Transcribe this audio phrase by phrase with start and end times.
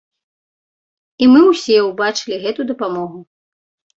[1.25, 3.19] І мы ўсе ўбачылі гэту дапамогу.